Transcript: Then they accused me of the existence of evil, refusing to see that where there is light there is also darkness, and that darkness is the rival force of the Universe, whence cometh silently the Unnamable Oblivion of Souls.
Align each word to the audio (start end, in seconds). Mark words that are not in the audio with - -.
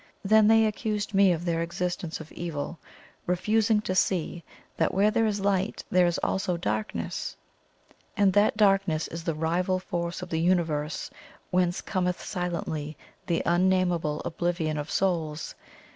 Then 0.25 0.47
they 0.47 0.65
accused 0.65 1.13
me 1.13 1.31
of 1.31 1.45
the 1.45 1.59
existence 1.61 2.19
of 2.19 2.31
evil, 2.31 2.79
refusing 3.27 3.81
to 3.81 3.93
see 3.93 4.43
that 4.75 4.95
where 4.95 5.11
there 5.11 5.27
is 5.27 5.39
light 5.41 5.83
there 5.91 6.07
is 6.07 6.17
also 6.23 6.57
darkness, 6.57 7.37
and 8.17 8.33
that 8.33 8.57
darkness 8.57 9.07
is 9.09 9.23
the 9.23 9.35
rival 9.35 9.77
force 9.77 10.23
of 10.23 10.29
the 10.29 10.39
Universe, 10.41 11.11
whence 11.51 11.81
cometh 11.81 12.19
silently 12.19 12.97
the 13.27 13.43
Unnamable 13.45 14.23
Oblivion 14.25 14.79
of 14.79 14.89
Souls. 14.89 15.53